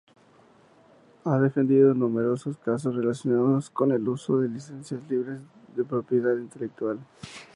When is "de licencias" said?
4.39-5.07